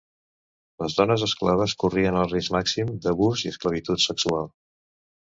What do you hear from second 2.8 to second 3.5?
d'abús